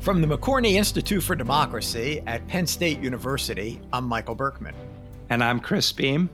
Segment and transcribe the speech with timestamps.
[0.00, 4.74] From the McCourtney Institute for Democracy at Penn State University, I'm Michael Berkman.
[5.28, 6.30] And I'm Chris Beem.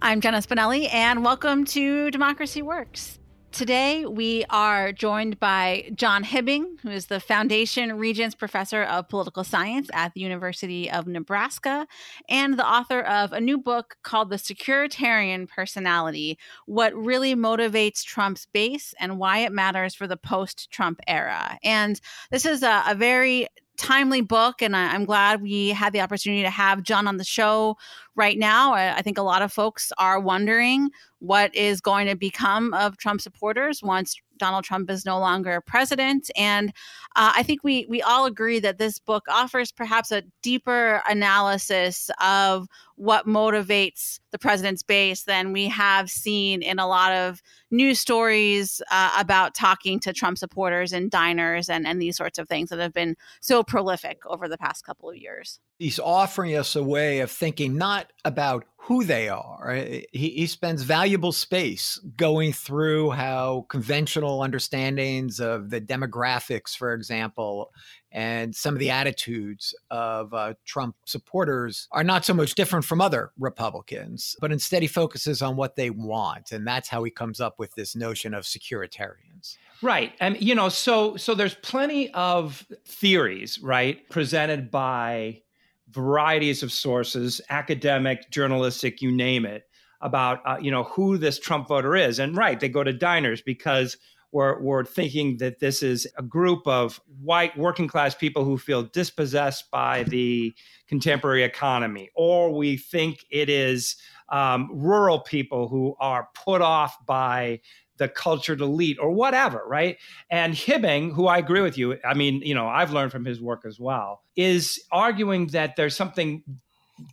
[0.00, 3.18] I'm Jenna Spinelli, and welcome to Democracy Works.
[3.52, 9.44] Today, we are joined by John Hibbing, who is the Foundation Regents Professor of Political
[9.44, 11.86] Science at the University of Nebraska
[12.30, 18.46] and the author of a new book called The Securitarian Personality What Really Motivates Trump's
[18.46, 21.58] Base and Why It Matters for the Post Trump Era.
[21.62, 26.00] And this is a, a very timely book, and I, am glad we had the
[26.00, 27.76] opportunity to have John on the show
[28.14, 28.74] right now.
[28.74, 30.90] I, I, think a lot of folks are wondering
[31.20, 36.30] what is going to become of Trump supporters once Donald Trump is no longer president.
[36.36, 36.70] And
[37.14, 42.10] uh, I think we we all agree that this book offers perhaps a deeper analysis
[42.20, 47.98] of what motivates the president's base than we have seen in a lot of news
[48.00, 52.70] stories uh, about talking to Trump supporters in diners and, and these sorts of things
[52.70, 55.60] that have been so prolific over the past couple of years.
[55.78, 59.74] He's offering us a way of thinking not about who they are.
[59.74, 67.72] He, he spends valuable space going through how conventional understandings of the demographics, for example,
[68.12, 73.00] and some of the attitudes of uh, Trump supporters are not so much different from
[73.00, 76.52] other Republicans, but instead he focuses on what they want.
[76.52, 79.56] And that's how he comes up with this notion of securitarians.
[79.80, 80.12] Right.
[80.20, 85.42] And you know, so so there's plenty of theories, right, presented by
[85.90, 89.64] varieties of sources, academic, journalistic, you name it,
[90.00, 92.18] about uh, you know who this Trump voter is.
[92.18, 93.96] And right, they go to diners because
[94.32, 98.82] we're, we're thinking that this is a group of white working class people who feel
[98.82, 100.54] dispossessed by the
[100.88, 103.96] contemporary economy, or we think it is
[104.30, 107.60] um, rural people who are put off by
[107.98, 109.98] the cultured elite or whatever, right?
[110.30, 113.40] And Hibbing, who I agree with you, I mean, you know, I've learned from his
[113.40, 116.42] work as well, is arguing that there's something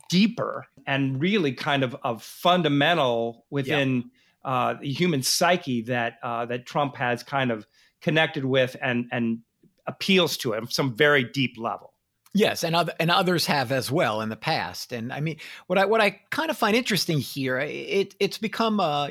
[0.08, 4.02] deeper and really kind of, of fundamental within yeah.
[4.44, 7.66] Uh, the human psyche that uh, that Trump has kind of
[8.00, 9.40] connected with and and
[9.86, 11.92] appeals to at some very deep level.
[12.32, 14.92] Yes, and other, and others have as well in the past.
[14.92, 18.78] And I mean, what I what I kind of find interesting here, it it's become
[18.80, 19.10] a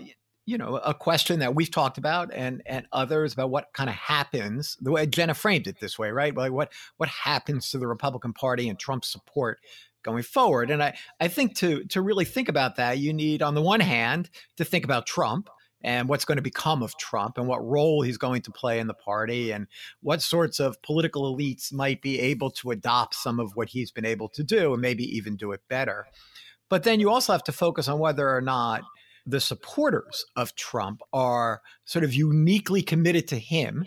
[0.49, 3.95] you know, a question that we've talked about and and others about what kind of
[3.95, 4.77] happens.
[4.81, 6.35] The way Jenna framed it this way, right?
[6.35, 9.59] Like what what happens to the Republican Party and Trump's support
[10.03, 10.71] going forward.
[10.71, 13.79] And I I think to to really think about that, you need on the one
[13.79, 15.49] hand to think about Trump
[15.81, 18.87] and what's going to become of Trump and what role he's going to play in
[18.87, 19.67] the party and
[20.01, 24.05] what sorts of political elites might be able to adopt some of what he's been
[24.05, 26.05] able to do and maybe even do it better.
[26.69, 28.81] But then you also have to focus on whether or not
[29.25, 33.85] the supporters of Trump are sort of uniquely committed to him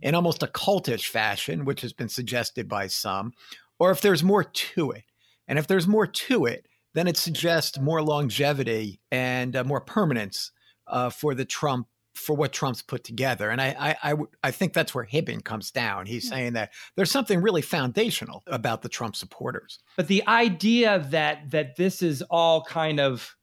[0.00, 3.32] in almost a cultish fashion, which has been suggested by some,
[3.78, 5.04] or if there's more to it.
[5.52, 10.50] And if there's more to it, then it suggests more longevity and uh, more permanence
[10.86, 13.50] uh, for the Trump for what Trump's put together.
[13.50, 14.14] And I, I, I,
[14.44, 16.06] I think that's where Hibbing comes down.
[16.06, 16.30] He's yeah.
[16.30, 19.78] saying that there's something really foundational about the Trump supporters.
[19.94, 23.36] But the idea that that this is all kind of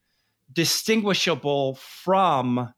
[0.52, 2.74] distinguishable from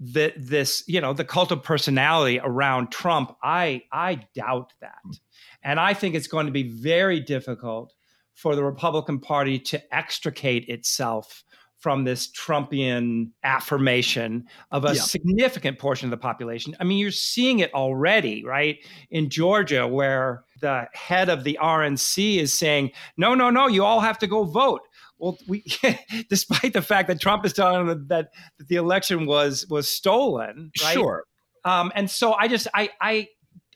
[0.00, 5.18] the, this, you know, the cult of personality around Trump, I I doubt that,
[5.62, 7.92] and I think it's going to be very difficult
[8.34, 11.44] for the Republican Party to extricate itself
[11.78, 15.02] from this Trumpian affirmation of a yeah.
[15.02, 16.76] significant portion of the population.
[16.78, 18.78] I mean, you're seeing it already, right?
[19.10, 23.98] In Georgia, where the head of the RNC is saying, no, no, no, you all
[23.98, 24.82] have to go vote
[25.22, 25.64] well, we,
[26.28, 30.72] despite the fact that Trump is telling them that, that the election was was stolen,
[30.82, 30.94] right?
[30.94, 31.24] Sure.
[31.64, 33.28] Um, and so I just I I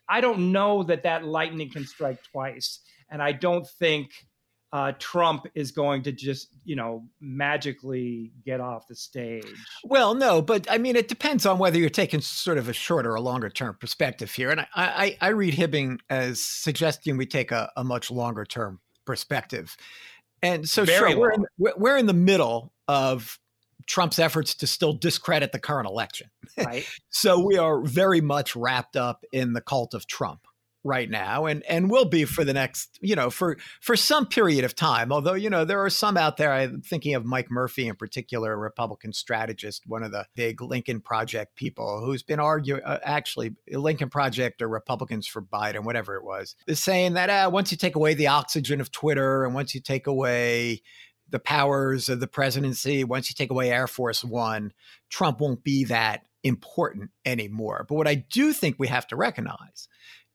[0.09, 4.11] I don't know that that lightning can strike twice, and I don't think
[4.77, 9.47] uh, Trump is going to just, you know, magically get off the stage.
[9.83, 13.15] Well, no, but I mean, it depends on whether you're taking sort of a shorter
[13.15, 14.51] or longer term perspective here.
[14.51, 18.81] And I, I, I read Hibbing as suggesting we take a, a much longer term
[19.07, 19.79] perspective.
[20.43, 23.39] And so, Very sure, we're in, we're in the middle of
[23.87, 26.29] Trump's efforts to still discredit the current election.
[26.59, 26.87] Right.
[27.09, 30.46] so we are very much wrapped up in the cult of Trump
[30.87, 34.65] right now and and will be for the next you know for for some period
[34.65, 35.13] of time.
[35.13, 38.53] Although you know there are some out there i'm thinking of mike murphy in particular
[38.53, 43.55] a republican strategist one of the big lincoln project people who's been arguing uh, actually
[43.73, 47.77] lincoln project or republicans for biden whatever it was is saying that uh, once you
[47.77, 50.81] take away the oxygen of twitter and once you take away
[51.29, 54.73] the powers of the presidency once you take away air force one
[55.11, 57.85] trump won't be that important anymore.
[57.89, 59.89] But what i do think we have to recognize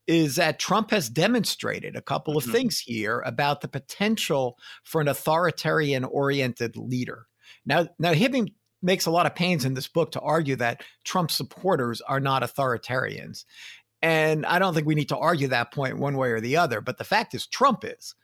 [0.07, 2.53] is that Trump has demonstrated a couple of mm-hmm.
[2.53, 7.27] things here about the potential for an authoritarian oriented leader.
[7.65, 11.30] Now, now Hibbing makes a lot of pains in this book to argue that Trump
[11.31, 13.45] supporters are not authoritarians.
[14.01, 16.81] And I don't think we need to argue that point one way or the other.
[16.81, 18.15] But the fact is, Trump is,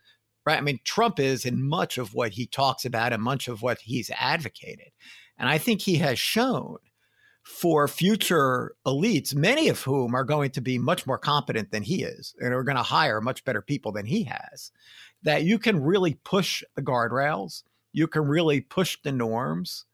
[0.44, 0.58] right?
[0.58, 3.78] I mean, Trump is in much of what he talks about and much of what
[3.80, 4.88] he's advocated.
[5.38, 6.78] And I think he has shown
[7.48, 12.02] for future elites, many of whom are going to be much more competent than he
[12.02, 14.70] is and are going to hire much better people than he has,
[15.22, 17.62] that you can really push the guardrails,
[17.94, 19.86] you can really push the norms.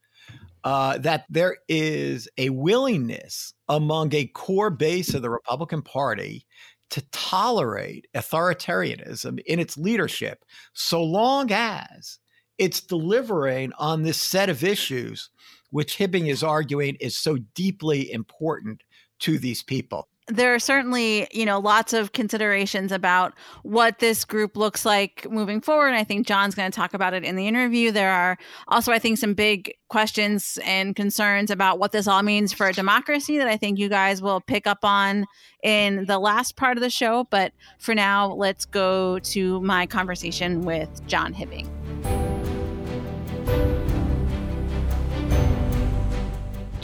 [0.65, 6.47] Uh, that there is a willingness among a core base of the Republican Party
[6.89, 10.43] to tolerate authoritarianism in its leadership
[10.73, 12.19] so long as
[12.57, 15.29] it's delivering on this set of issues
[15.75, 18.85] which Hibbing is arguing is so deeply important
[19.19, 20.07] to these people.
[20.29, 23.35] There are certainly you know lots of considerations about
[23.65, 25.89] what this group looks like moving forward.
[25.89, 27.91] And i think john's going to talk about it in the interview.
[27.91, 28.39] There are
[28.69, 32.73] also i think some big questions and concerns about what this all means for a
[32.73, 35.27] democracy that i think you guys will pick up on
[35.65, 37.25] in the last part of the show.
[37.31, 41.69] But for now let's go to my conversation with john hibbing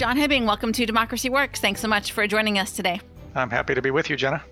[0.01, 1.61] John Hibbing, welcome to Democracy Works.
[1.61, 3.03] Thanks so much for joining us today.
[3.35, 4.43] I'm happy to be with you, Jenna.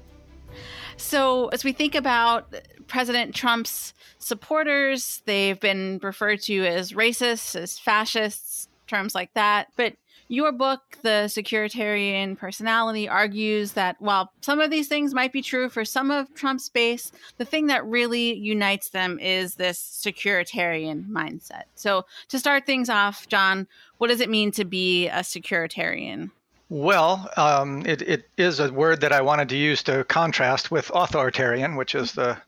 [0.98, 2.54] So, as we think about
[2.86, 9.68] President Trump's supporters, they've been referred to as racists, as fascists, terms like that.
[9.74, 9.94] But
[10.30, 15.70] your book, The Securitarian Personality, argues that while some of these things might be true
[15.70, 21.62] for some of Trump's base, the thing that really unites them is this securitarian mindset.
[21.74, 23.66] So, to start things off, John,
[23.98, 26.30] what does it mean to be a securitarian?
[26.70, 30.90] Well, um, it, it is a word that I wanted to use to contrast with
[30.94, 32.38] authoritarian, which is the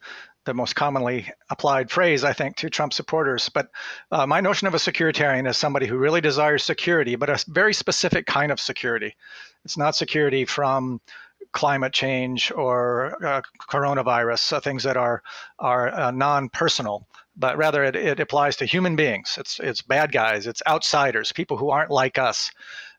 [0.47, 3.51] the most commonly applied phrase, I think, to Trump supporters.
[3.51, 3.69] But
[4.11, 7.75] uh, my notion of a securitarian is somebody who really desires security, but a very
[7.75, 9.15] specific kind of security.
[9.67, 11.03] It's not security from
[11.53, 15.23] climate change or uh, coronavirus, uh, things that are
[15.59, 17.07] are uh, non-personal,
[17.37, 19.37] but rather it, it applies to human beings.
[19.39, 22.51] It's it's bad guys, it's outsiders, people who aren't like us.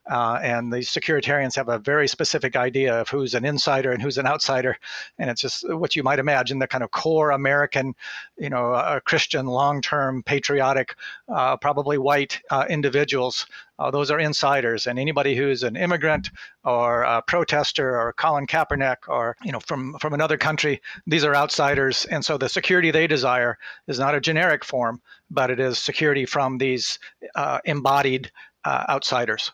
[0.09, 4.17] Uh, and the securitarians have a very specific idea of who's an insider and who's
[4.17, 4.75] an outsider.
[5.19, 7.93] And it's just what you might imagine the kind of core American,
[8.37, 10.95] you know, uh, Christian, long term, patriotic,
[11.29, 13.45] uh, probably white uh, individuals.
[13.77, 14.87] Uh, those are insiders.
[14.87, 16.31] And anybody who's an immigrant
[16.63, 21.35] or a protester or Colin Kaepernick or, you know, from, from another country, these are
[21.35, 22.05] outsiders.
[22.05, 23.57] And so the security they desire
[23.87, 26.97] is not a generic form, but it is security from these
[27.35, 28.31] uh, embodied
[28.65, 29.51] outsiders.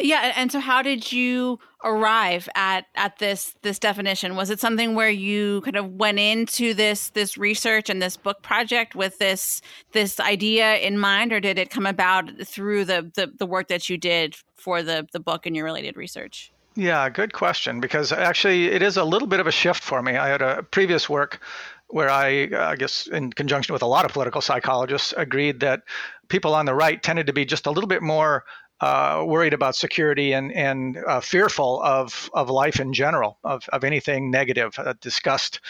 [0.00, 4.36] Yeah, and so how did you arrive at at this this definition?
[4.36, 8.42] Was it something where you kind of went into this this research and this book
[8.42, 9.62] project with this
[9.92, 13.88] this idea in mind, or did it come about through the the, the work that
[13.88, 16.52] you did for the the book and your related research?
[16.76, 17.80] Yeah, good question.
[17.80, 20.16] Because actually, it is a little bit of a shift for me.
[20.16, 21.40] I had a previous work
[21.88, 25.82] where I, uh, I guess, in conjunction with a lot of political psychologists, agreed that
[26.28, 28.44] people on the right tended to be just a little bit more
[28.80, 33.84] uh, worried about security and and uh, fearful of of life in general, of of
[33.84, 35.60] anything negative, uh, disgust,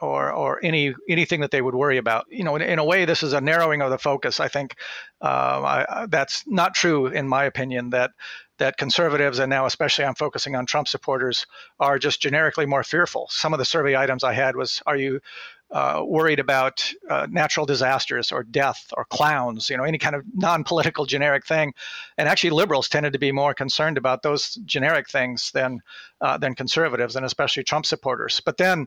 [0.00, 2.26] or or any anything that they would worry about.
[2.28, 4.40] You know, in, in a way, this is a narrowing of the focus.
[4.40, 4.74] I think
[5.20, 7.90] uh, I, that's not true, in my opinion.
[7.90, 8.10] That
[8.58, 11.46] that conservatives and now especially I'm focusing on Trump supporters
[11.78, 13.28] are just generically more fearful.
[13.30, 15.20] Some of the survey items I had was, are you
[15.70, 20.22] uh, worried about uh, natural disasters or death or clowns, you know, any kind of
[20.34, 21.74] non-political generic thing.
[22.16, 25.80] And actually, liberals tended to be more concerned about those generic things than
[26.20, 28.40] uh, than conservatives, and especially Trump supporters.
[28.40, 28.86] But then,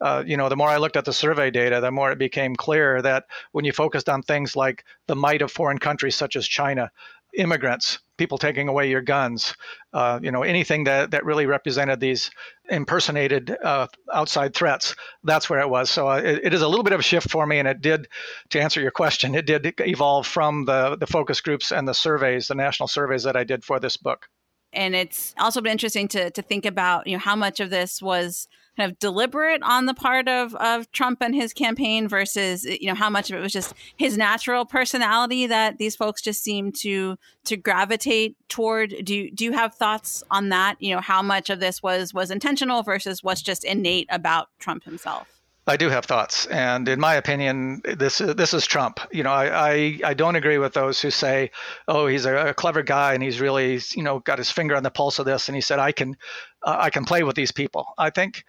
[0.00, 2.54] uh, you know, the more I looked at the survey data, the more it became
[2.54, 6.46] clear that when you focused on things like the might of foreign countries such as
[6.46, 6.90] China,
[7.38, 9.54] immigrants, people taking away your guns,
[9.92, 12.30] uh, you know, anything that, that really represented these
[12.68, 14.94] impersonated uh, outside threats.
[15.24, 15.88] That's where it was.
[15.88, 17.80] So uh, it, it is a little bit of a shift for me, and it
[17.80, 18.08] did,
[18.50, 22.48] to answer your question, it did evolve from the the focus groups and the surveys,
[22.48, 24.28] the national surveys that I did for this book.
[24.72, 28.02] And it's also been interesting to to think about, you know, how much of this
[28.02, 28.48] was
[28.78, 32.94] kind of deliberate on the part of of Trump and his campaign versus you know
[32.94, 37.18] how much of it was just his natural personality that these folks just seem to
[37.44, 38.94] to gravitate toward.
[39.04, 40.76] Do do you have thoughts on that?
[40.80, 44.84] You know how much of this was was intentional versus what's just innate about Trump
[44.84, 45.38] himself?
[45.68, 49.00] I do have thoughts, and in my opinion, this is this is Trump.
[49.12, 51.50] You know, I, I, I don't agree with those who say,
[51.86, 54.82] "Oh, he's a, a, clever guy and he's really you know got his finger on
[54.82, 56.16] the pulse of this," and he said, "I can
[56.62, 58.44] uh, I can play with these people." I think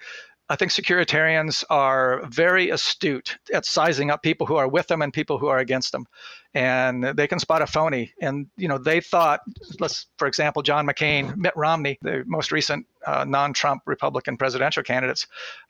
[0.52, 5.14] I think securitarians are very astute at sizing up people who are with them and
[5.14, 6.08] people who are against them.
[6.56, 8.14] And they can spot a phony.
[8.20, 9.42] And, you know, they thought,
[9.80, 14.82] let's, for example, John McCain, Mitt Romney, the most recent uh, non Trump Republican presidential
[14.82, 15.28] candidates,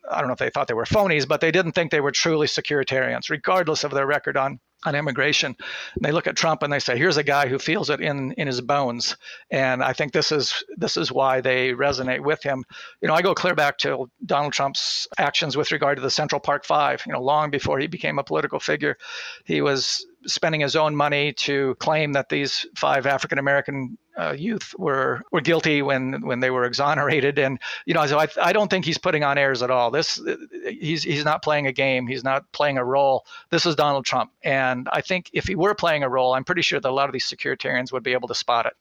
[0.10, 2.12] I don't know if they thought they were phonies, but they didn't think they were
[2.12, 5.56] truly securitarians, regardless of their record on on immigration.
[5.96, 8.32] And they look at Trump and they say, "Here's a guy who feels it in
[8.34, 9.18] in his bones."
[9.52, 12.64] And I think this is this is why they resonate with him.
[13.02, 16.40] You know, I go clear back to Donald Trump's actions with regard to the Central
[16.40, 17.04] Park Five.
[17.06, 18.98] You know, long before he became a political figure,
[19.44, 24.76] he was spending his own money to claim that these five African American uh, youth
[24.78, 27.40] were were guilty when when they were exonerated.
[27.40, 29.92] And you know, so I, I don't think he's putting on airs at all.
[29.92, 30.22] This
[30.68, 32.08] he's he's not playing a game.
[32.08, 33.26] He's not playing a role.
[33.50, 34.32] This is Donald Trump.
[34.44, 37.08] And I think if he were playing a role, I'm pretty sure that a lot
[37.08, 38.74] of these securitarians would be able to spot it.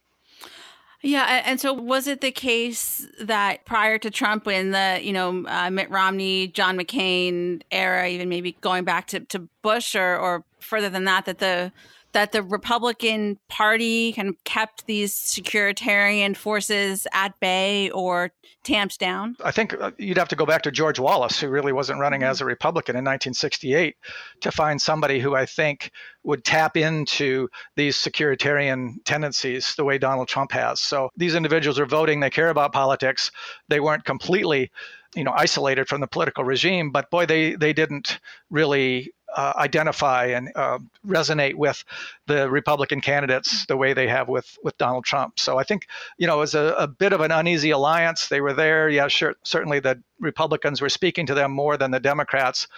[1.00, 5.44] Yeah, and so was it the case that prior to Trump, in the you know
[5.46, 10.44] uh, Mitt Romney, John McCain era, even maybe going back to, to Bush or or
[10.58, 11.72] further than that, that the
[12.12, 18.32] that the Republican Party kind of kept these securitarian forces at bay or
[18.64, 19.36] tamped down?
[19.44, 22.22] I think uh, you'd have to go back to George Wallace, who really wasn't running
[22.22, 22.48] as a mm-hmm.
[22.48, 23.96] Republican in 1968,
[24.40, 25.90] to find somebody who I think
[26.24, 30.80] would tap into these securitarian tendencies the way Donald Trump has.
[30.80, 33.30] So these individuals are voting, they care about politics.
[33.68, 34.70] They weren't completely
[35.14, 40.26] you know isolated from the political regime but boy they they didn't really uh, identify
[40.26, 41.84] and uh, resonate with
[42.26, 45.38] the Republican candidates the way they have with with Donald Trump.
[45.38, 48.28] So I think you know it was a, a bit of an uneasy alliance.
[48.28, 52.00] They were there, yeah, sure, certainly the Republicans were speaking to them more than the
[52.00, 52.68] Democrats,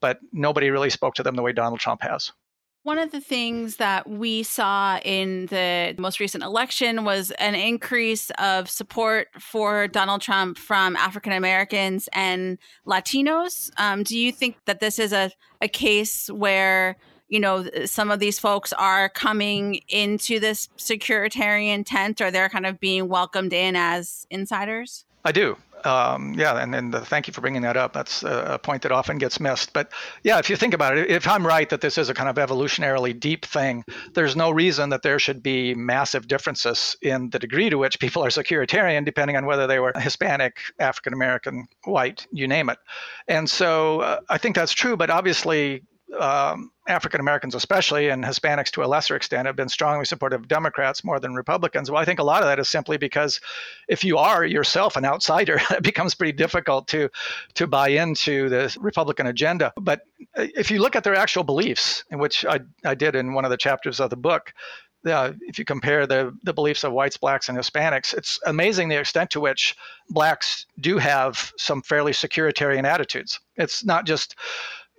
[0.00, 2.32] but nobody really spoke to them the way Donald Trump has.
[2.88, 8.30] One of the things that we saw in the most recent election was an increase
[8.38, 13.70] of support for Donald Trump from African Americans and Latinos.
[13.76, 15.30] Um, do you think that this is a,
[15.60, 16.96] a case where
[17.28, 22.64] you know some of these folks are coming into this securitarian tent or they're kind
[22.64, 25.04] of being welcomed in as insiders?
[25.28, 27.92] I do um, yeah, and, and uh, thank you for bringing that up.
[27.92, 29.72] That's a point that often gets missed.
[29.72, 29.92] But
[30.22, 32.36] yeah, if you think about it, if I'm right that this is a kind of
[32.36, 37.70] evolutionarily deep thing, there's no reason that there should be massive differences in the degree
[37.70, 42.46] to which people are securitarian, depending on whether they were Hispanic, African American, white, you
[42.48, 42.78] name it.
[43.26, 44.96] And so uh, I think that's true.
[44.96, 45.82] But obviously,
[46.18, 50.48] um, African Americans, especially, and Hispanics to a lesser extent, have been strongly supportive of
[50.48, 51.90] Democrats more than Republicans.
[51.90, 53.40] Well, I think a lot of that is simply because
[53.88, 57.10] if you are yourself an outsider, it becomes pretty difficult to
[57.54, 59.72] to buy into the Republican agenda.
[59.76, 60.02] But
[60.34, 63.56] if you look at their actual beliefs, which I, I did in one of the
[63.56, 64.54] chapters of the book,
[65.06, 68.98] uh, if you compare the, the beliefs of whites, blacks, and Hispanics, it's amazing the
[68.98, 69.76] extent to which
[70.10, 73.38] blacks do have some fairly securitarian attitudes.
[73.56, 74.34] It's not just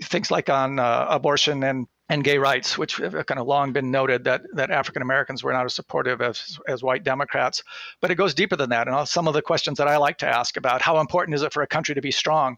[0.04, 3.92] things like on uh, abortion and and gay rights, which have kind of long been
[3.92, 7.64] noted that that African Americans were not as supportive as as white Democrats.
[8.02, 8.88] But it goes deeper than that.
[8.88, 11.54] And some of the questions that I like to ask about how important is it
[11.54, 12.58] for a country to be strong?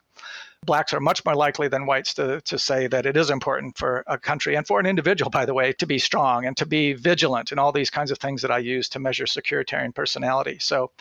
[0.63, 4.03] Blacks are much more likely than whites to, to say that it is important for
[4.05, 6.93] a country and for an individual, by the way, to be strong and to be
[6.93, 10.59] vigilant and all these kinds of things that I use to measure securitarian personality.
[10.59, 10.91] So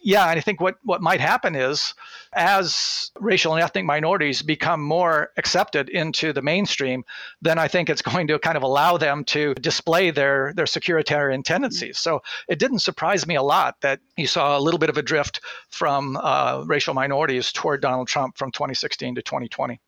[0.00, 1.94] yeah, and I think what, what might happen is
[2.32, 7.04] as racial and ethnic minorities become more accepted into the mainstream,
[7.42, 11.42] then I think it's going to kind of allow them to display their, their securitarian
[11.44, 11.98] tendencies.
[11.98, 15.02] So it didn't surprise me a lot that you saw a little bit of a
[15.02, 19.80] drift from uh, racial minorities toward Donald Trump from 2016 to 2020.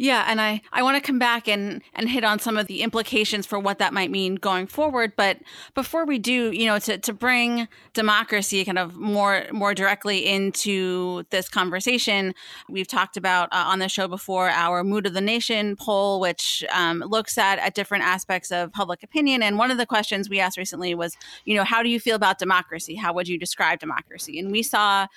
[0.00, 2.82] Yeah, and I, I want to come back and, and hit on some of the
[2.82, 5.14] implications for what that might mean going forward.
[5.16, 5.38] But
[5.74, 11.24] before we do, you know, to, to bring democracy kind of more more directly into
[11.30, 12.32] this conversation,
[12.68, 16.64] we've talked about uh, on the show before our Mood of the Nation poll, which
[16.72, 19.42] um, looks at at different aspects of public opinion.
[19.42, 22.14] And one of the questions we asked recently was, you know, how do you feel
[22.14, 22.94] about democracy?
[22.94, 24.38] How would you describe democracy?
[24.38, 25.08] And we saw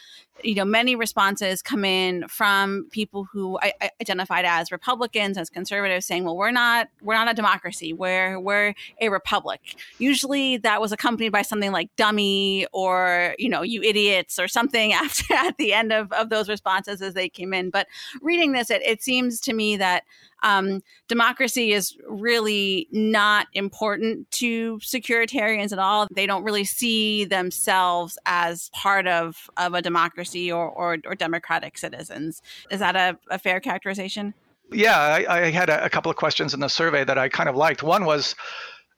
[0.43, 5.49] you know many responses come in from people who I, I identified as republicans as
[5.49, 7.93] conservatives saying well we're not we're not a democracy.
[7.93, 9.75] We're we're a republic.
[9.97, 14.93] Usually that was accompanied by something like dummy or you know you idiots or something
[15.03, 17.69] after at the end of, of those responses as they came in.
[17.69, 17.87] But
[18.21, 20.03] reading this it, it seems to me that
[20.43, 26.07] um, democracy is really not important to securitarians at all.
[26.11, 31.77] They don't really see themselves as part of, of a democracy or, or, or democratic
[31.77, 32.41] citizens.
[32.69, 34.33] Is that a, a fair characterization?
[34.73, 37.49] Yeah, I, I had a, a couple of questions in the survey that I kind
[37.49, 37.83] of liked.
[37.83, 38.35] One was,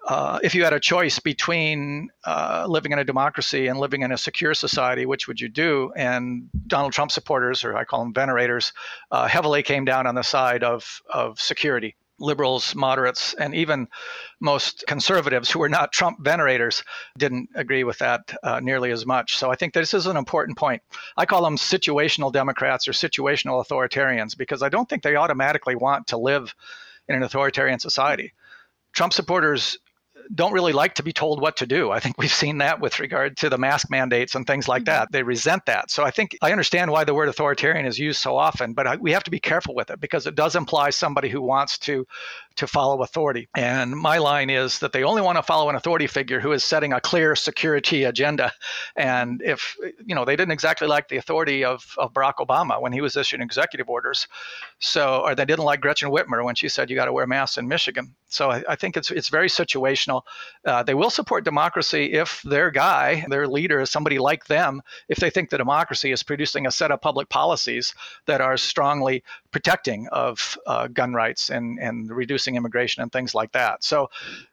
[0.06, 4.12] uh, if you had a choice between uh, living in a democracy and living in
[4.12, 5.94] a secure society, which would you do?
[5.96, 8.74] And Donald Trump supporters, or I call them venerators,
[9.12, 11.96] uh, heavily came down on the side of, of security.
[12.20, 13.88] Liberals, moderates, and even
[14.40, 16.84] most conservatives who were not Trump venerators
[17.18, 19.36] didn't agree with that uh, nearly as much.
[19.38, 20.82] So I think this is an important point.
[21.18, 26.08] I call them situational Democrats or situational authoritarians because I don't think they automatically want
[26.08, 26.54] to live
[27.08, 28.34] in an authoritarian society.
[28.94, 29.80] Trump supporters
[30.34, 31.92] don't really like to be told what to do.
[31.92, 34.92] I think we've seen that with regard to the mask mandates and things like mm-hmm.
[34.92, 35.12] that.
[35.12, 35.92] They resent that.
[35.92, 38.96] So I think I understand why the word authoritarian is used so often, but I,
[38.96, 42.06] we have to be careful with it because it does imply somebody who wants to
[42.56, 43.48] to follow authority.
[43.56, 46.64] And my line is that they only want to follow an authority figure who is
[46.64, 48.52] setting a clear security agenda.
[48.96, 52.94] And if, you know, they didn't exactly like the authority of, of Barack Obama when
[52.94, 54.28] he was issuing executive orders.
[54.80, 57.58] So, or they didn't like Gretchen Whitmer when she said you got to wear masks
[57.58, 58.14] in Michigan.
[58.28, 60.24] So I, I think it's it's very situational.
[60.66, 64.82] Uh, they will support democracy if their guy, their leader, is somebody like them.
[65.08, 67.94] If they think the democracy is producing a set of public policies
[68.26, 73.54] that are strongly protecting of uh, gun rights and and reducing immigration and things like
[73.54, 73.84] that.
[73.84, 74.10] So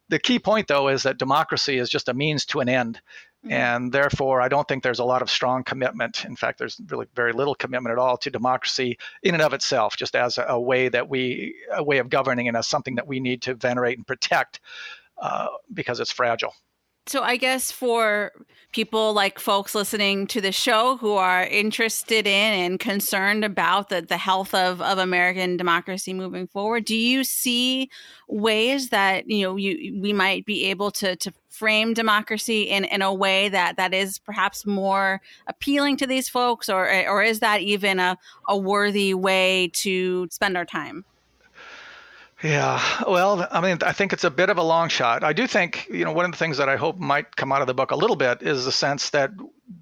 [0.09, 3.01] the key point, though, is that democracy is just a means to an end.
[3.45, 3.53] Mm-hmm.
[3.53, 6.27] And therefore, I don't think there's a lot of strong commitment.
[6.27, 9.97] In fact, there's really very little commitment at all to democracy in and of itself,
[9.97, 13.07] just as a, a way that we, a way of governing and as something that
[13.07, 14.61] we need to venerate and protect
[15.23, 16.55] uh, because it's fragile.
[17.07, 18.31] So I guess for
[18.73, 24.03] people like folks listening to the show who are interested in and concerned about the,
[24.03, 27.91] the health of, of American democracy moving forward, do you see
[28.29, 33.03] ways that you know you we might be able to to frame democracy in, in
[33.03, 37.61] a way that, that is perhaps more appealing to these folks or or is that
[37.61, 38.17] even a,
[38.49, 41.05] a worthy way to spend our time?
[42.43, 45.23] Yeah, well, I mean, I think it's a bit of a long shot.
[45.23, 47.61] I do think, you know, one of the things that I hope might come out
[47.61, 49.31] of the book a little bit is the sense that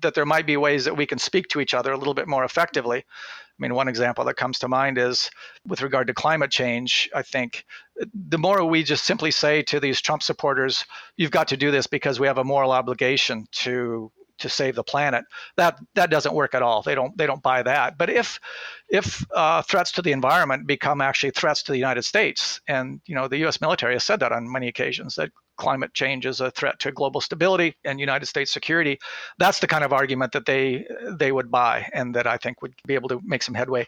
[0.01, 2.29] that there might be ways that we can speak to each other a little bit
[2.29, 2.99] more effectively.
[2.99, 5.31] I mean, one example that comes to mind is
[5.67, 7.09] with regard to climate change.
[7.15, 7.65] I think
[8.13, 10.85] the more we just simply say to these Trump supporters,
[11.17, 14.85] "You've got to do this because we have a moral obligation to to save the
[14.85, 15.25] planet.
[15.57, 16.83] That that doesn't work at all.
[16.83, 17.99] They don't they don't buy that.
[17.99, 18.41] But if
[18.89, 23.15] if uh, threats to the environment become actually threats to the United States, and you
[23.15, 23.61] know the U.S.
[23.61, 27.21] military has said that on many occasions that climate change is a threat to global
[27.21, 28.99] stability and United States security,
[29.39, 32.75] that's the kind of argument that they they would buy, and that I think would
[32.87, 33.87] be able to make some headway.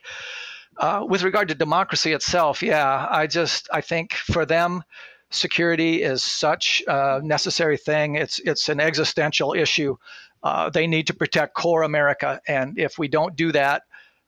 [0.76, 4.82] Uh, with regard to democracy itself, yeah, I just I think for them
[5.30, 8.16] security is such a necessary thing.
[8.16, 9.96] It's it's an existential issue
[10.42, 13.83] uh, they need to protect core America, and if we don't do that,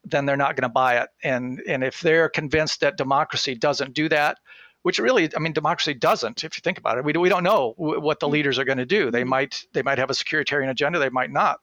[0.05, 1.09] then they're not going to buy it.
[1.23, 4.39] And and if they're convinced that democracy doesn't do that,
[4.83, 6.45] which really, I mean, democracy doesn't.
[6.45, 8.33] If you think about it, we we don't know what the mm-hmm.
[8.33, 9.11] leaders are going to do.
[9.11, 9.31] They mm-hmm.
[9.31, 11.61] might they might have a securitarian agenda, they might not.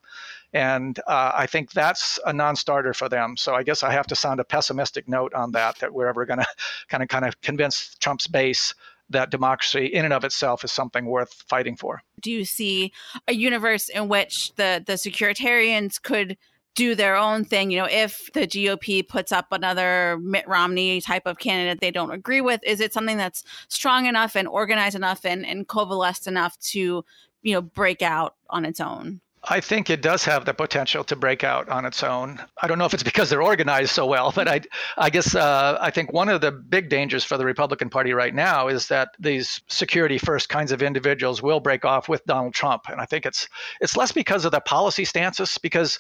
[0.52, 3.38] And uh, I think that's a non-starter for them.
[3.38, 5.78] So I guess I have to sound a pessimistic note on that.
[5.80, 6.48] That we're ever going to
[6.88, 8.74] kind of kind of convince Trump's base
[9.10, 12.02] that democracy in and of itself is something worth fighting for.
[12.22, 12.93] Do you see
[13.28, 16.38] a universe in which the the securitarians could
[16.80, 17.72] do their own thing.
[17.72, 22.12] You know, if the GOP puts up another Mitt Romney type of candidate they don't
[22.12, 26.58] agree with, is it something that's strong enough and organized enough and, and coalesced enough
[26.60, 27.04] to,
[27.41, 29.19] you know, break out on its own?
[29.43, 32.41] I think it does have the potential to break out on its own.
[32.62, 34.62] I don't know if it's because they're organized so well, but I,
[34.97, 38.36] I guess uh, I think one of the big dangers for the Republican Party right
[38.36, 42.89] now is that these security first kinds of individuals will break off with Donald Trump,
[42.89, 43.47] and I think it's
[43.80, 45.99] it's less because of the policy stances, because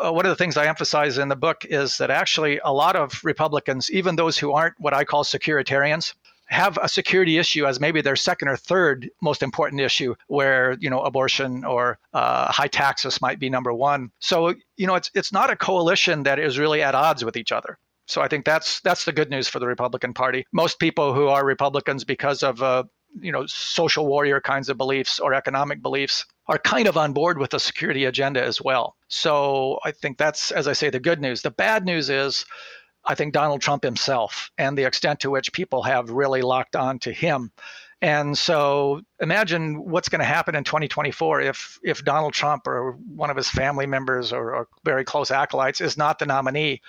[0.00, 2.96] uh, one of the things I emphasize in the book is that actually a lot
[2.96, 6.14] of Republicans, even those who aren't what I call securitarians,
[6.52, 10.90] have a security issue as maybe their second or third most important issue, where you
[10.90, 14.10] know abortion or uh, high taxes might be number one.
[14.20, 17.52] So you know it's it's not a coalition that is really at odds with each
[17.52, 17.78] other.
[18.06, 20.44] So I think that's that's the good news for the Republican Party.
[20.52, 22.84] Most people who are Republicans because of uh,
[23.20, 27.38] you know social warrior kinds of beliefs or economic beliefs are kind of on board
[27.38, 28.96] with the security agenda as well.
[29.08, 31.42] So I think that's as I say the good news.
[31.42, 32.44] The bad news is
[33.04, 36.98] I think Donald Trump himself and the extent to which people have really locked on
[37.00, 37.50] to him.
[38.00, 43.30] And so imagine what's going to happen in 2024 if if Donald Trump or one
[43.30, 46.82] of his family members or, or, very close acolytes is not the nominee.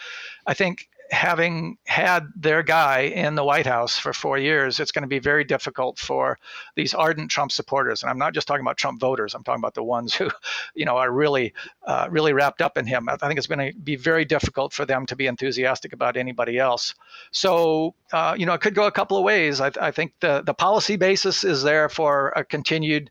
[0.48, 5.04] I think having had their guy in the White House for four years, it's going
[5.04, 6.40] to be very difficult for
[6.76, 8.02] these ardent Trump supporters.
[8.02, 9.36] And I'm not just talking about Trump voters.
[9.36, 10.30] I'm talking about the ones who,
[10.76, 11.54] you know, are really,
[11.86, 13.10] uh, really wrapped up in him.
[13.10, 16.58] I think it's going to be very difficult for them to be enthusiastic about anybody
[16.58, 16.96] else.
[17.32, 19.62] So, uh, you know, it could go a couple of ways.
[19.62, 23.10] I, I think the the policy basis is there for a continued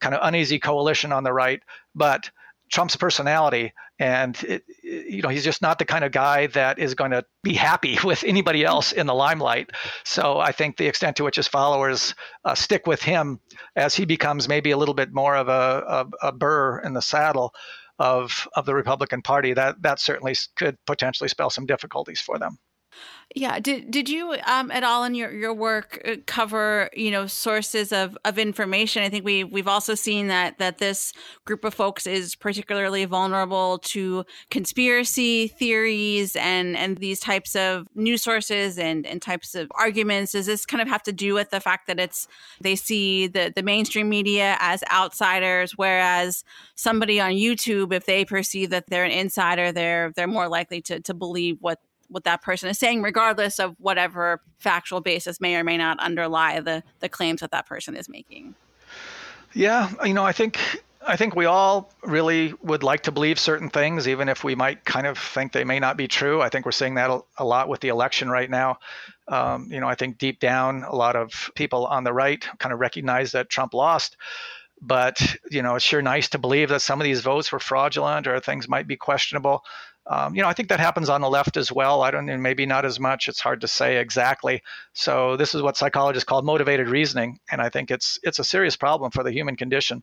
[0.00, 1.62] kind of uneasy coalition on the right,
[1.94, 2.30] but
[2.70, 6.94] Trump's personality, and it, you know he's just not the kind of guy that is
[6.94, 9.70] going to be happy with anybody else in the limelight.
[10.04, 13.40] So I think the extent to which his followers uh, stick with him
[13.76, 17.02] as he becomes maybe a little bit more of a, a, a burr in the
[17.02, 17.52] saddle
[17.98, 22.58] of of the Republican Party, that that certainly could potentially spell some difficulties for them.
[23.36, 23.60] Yeah.
[23.60, 27.92] Did did you um, at all in your, your work uh, cover you know sources
[27.92, 29.04] of, of information?
[29.04, 31.12] I think we we've also seen that that this
[31.44, 38.20] group of folks is particularly vulnerable to conspiracy theories and and these types of news
[38.20, 40.32] sources and and types of arguments.
[40.32, 42.26] Does this kind of have to do with the fact that it's
[42.60, 46.42] they see the the mainstream media as outsiders, whereas
[46.74, 50.98] somebody on YouTube, if they perceive that they're an insider, they're they're more likely to
[50.98, 51.78] to believe what
[52.10, 56.60] what that person is saying, regardless of whatever factual basis may or may not underlie
[56.60, 58.54] the the claims that that person is making.
[59.52, 60.58] Yeah, you know, I think
[61.06, 64.84] I think we all really would like to believe certain things, even if we might
[64.84, 66.42] kind of think they may not be true.
[66.42, 68.78] I think we're seeing that a lot with the election right now.
[69.26, 72.72] Um, you know, I think deep down, a lot of people on the right kind
[72.72, 74.16] of recognize that Trump lost.
[74.82, 78.26] But you know, it's sure nice to believe that some of these votes were fraudulent
[78.26, 79.64] or things might be questionable.
[80.06, 82.02] Um, you know, I think that happens on the left as well.
[82.02, 83.28] I don't, and maybe not as much.
[83.28, 84.62] It's hard to say exactly.
[84.92, 88.76] So this is what psychologists call motivated reasoning, and I think it's it's a serious
[88.76, 90.02] problem for the human condition.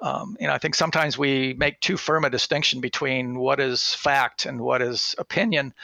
[0.00, 3.94] Um, you know, I think sometimes we make too firm a distinction between what is
[3.94, 5.74] fact and what is opinion.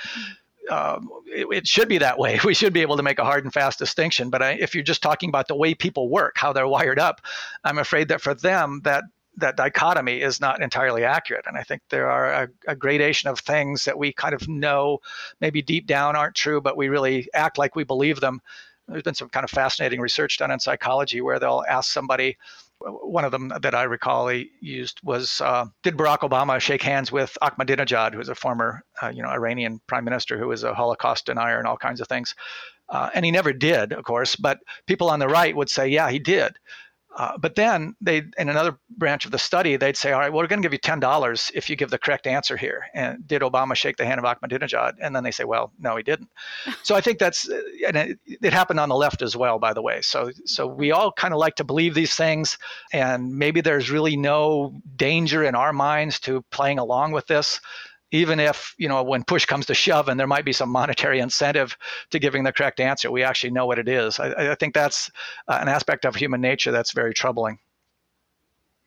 [0.70, 2.40] Um, it, it, should be that way.
[2.44, 4.30] We should be able to make a hard and fast distinction.
[4.30, 7.20] But I, if you're just talking about the way people work, how they're wired up,
[7.62, 9.04] I'm afraid that for them that
[9.38, 11.44] that dichotomy is not entirely accurate.
[11.46, 14.98] And I think there are a, a, gradation of things that we kind of know
[15.40, 18.40] maybe deep down aren't true, but we really act like we believe them.
[18.88, 22.36] There's been some kind of fascinating research done in psychology where they'll ask somebody.
[22.78, 27.10] One of them that I recall he used was uh, Did Barack Obama shake hands
[27.10, 30.74] with Ahmadinejad, who was a former, uh, you know, Iranian prime minister who was a
[30.74, 32.34] Holocaust denier and all kinds of things?
[32.88, 34.36] Uh, and he never did, of course.
[34.36, 36.56] But people on the right would say, yeah, he did.
[37.16, 40.42] Uh, but then they, in another branch of the study, they'd say, "All right, well,
[40.42, 43.26] we're going to give you ten dollars if you give the correct answer here." And
[43.26, 44.96] did Obama shake the hand of Ahmadinejad?
[45.00, 46.28] And then they say, "Well, no, he didn't."
[46.82, 49.72] so I think that's, uh, and it, it, happened on the left as well, by
[49.72, 50.02] the way.
[50.02, 52.58] So, so we all kind of like to believe these things,
[52.92, 57.60] and maybe there's really no danger in our minds to playing along with this
[58.12, 61.20] even if you know when push comes to shove and there might be some monetary
[61.20, 61.76] incentive
[62.10, 64.18] to giving the correct answer we actually know what it is.
[64.18, 65.10] I, I think that's
[65.48, 67.58] uh, an aspect of human nature that's very troubling.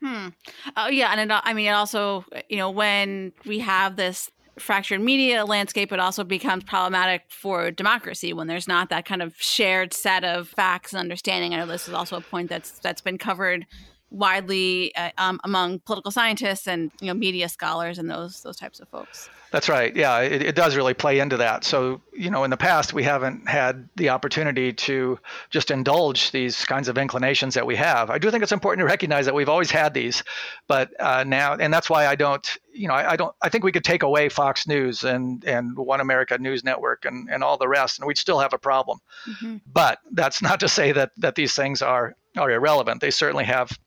[0.02, 0.30] Hmm.
[0.78, 5.02] Oh yeah and it, i mean it also you know when we have this fractured
[5.02, 9.94] media landscape it also becomes problematic for democracy when there's not that kind of shared
[9.94, 11.54] set of facts and understanding.
[11.54, 13.66] I know this is also a point that's that's been covered
[14.12, 18.80] widely uh, um, among political scientists and you know media scholars and those those types
[18.80, 19.30] of folks.
[19.52, 19.96] That's right.
[19.96, 21.64] Yeah, it, it, does really play into that.
[21.64, 25.18] So you know, in the past, we haven't had the opportunity to
[25.50, 28.12] just indulge these kinds of inclinations that we have.
[28.12, 30.24] I do think it's important to recognize that we've always had these,
[30.68, 32.58] but uh, now, and that's why I don't.
[32.72, 33.36] You know, I, I, don't.
[33.42, 37.28] I think we could take away Fox News and and One America News Network and
[37.30, 39.00] and all the rest, and we'd still have a problem.
[39.28, 39.58] Mm-hmm.
[39.72, 43.02] But that's not to say that that these things are are irrelevant.
[43.02, 43.78] They certainly have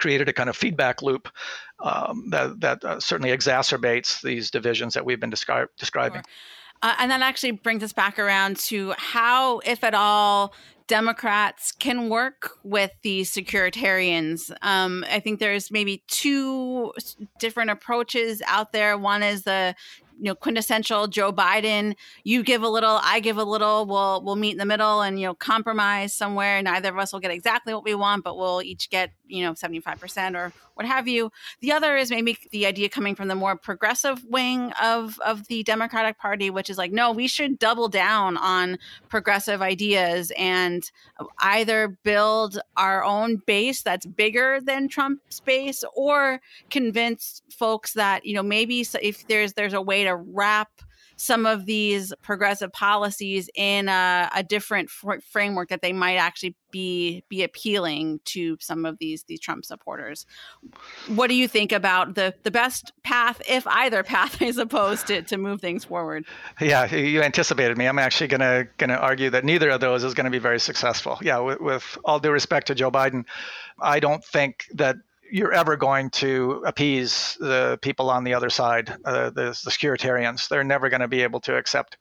[0.00, 1.28] created a kind of feedback loop
[1.84, 6.22] um, that, that uh, certainly exacerbates these divisions that we've been descri- describing.
[6.22, 6.32] Sure.
[6.82, 10.54] Uh, and that actually brings us back around to how, if at all,
[10.86, 14.50] Democrats can work with these securitarians.
[14.62, 16.92] Um, I think there's maybe two
[17.38, 18.98] different approaches out there.
[18.98, 19.76] One is the
[20.20, 21.96] you know quintessential Joe Biden.
[22.24, 23.86] You give a little, I give a little.
[23.86, 26.62] We'll we'll meet in the middle and you know compromise somewhere.
[26.62, 29.54] Neither of us will get exactly what we want, but we'll each get you know
[29.54, 31.30] seventy five percent or what have you.
[31.60, 35.62] The other is maybe the idea coming from the more progressive wing of of the
[35.62, 38.78] Democratic Party, which is like, no, we should double down on
[39.08, 40.90] progressive ideas and
[41.40, 48.34] either build our own base that's bigger than Trump's base, or convince folks that you
[48.34, 50.70] know maybe if there's there's a way to to wrap
[51.20, 56.56] some of these progressive policies in a, a different fr- framework that they might actually
[56.70, 60.24] be be appealing to some of these these Trump supporters.
[61.08, 65.20] What do you think about the the best path, if either path, I suppose, to,
[65.20, 66.24] to move things forward?
[66.58, 67.84] Yeah, you anticipated me.
[67.84, 71.18] I'm actually gonna gonna argue that neither of those is going to be very successful.
[71.20, 73.26] Yeah, with, with all due respect to Joe Biden,
[73.78, 74.96] I don't think that
[75.30, 80.48] you're ever going to appease the people on the other side, uh, the, the securitarians.
[80.48, 81.96] They're never going to be able to accept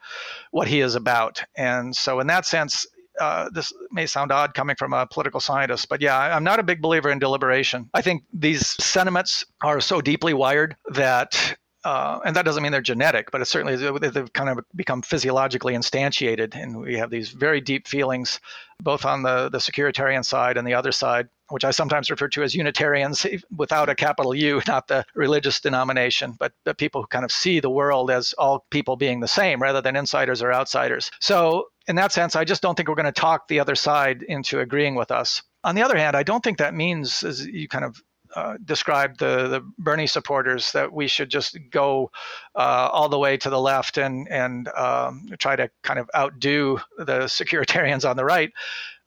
[0.51, 1.43] what he is about.
[1.55, 2.87] And so, in that sense,
[3.19, 6.63] uh, this may sound odd coming from a political scientist, but yeah, I'm not a
[6.63, 7.89] big believer in deliberation.
[7.93, 12.81] I think these sentiments are so deeply wired that uh, and that doesn't mean they're
[12.81, 17.61] genetic, but it certainly they've kind of become physiologically instantiated, and we have these very
[17.61, 18.41] deep feelings,
[18.81, 22.43] both on the the securitarian side and the other side, which I sometimes refer to
[22.43, 27.23] as Unitarians, without a capital U, not the religious denomination, but the people who kind
[27.23, 31.11] of see the world as all people being the same, rather than insiders or outsiders.
[31.21, 34.21] So, in that sense, I just don't think we're going to talk the other side
[34.23, 35.41] into agreeing with us.
[35.63, 38.01] On the other hand, I don't think that means, as you kind of
[38.35, 42.11] uh, described the, the Bernie supporters that we should just go
[42.55, 46.79] uh, all the way to the left and and um, try to kind of outdo
[46.97, 48.51] the securitarians on the right.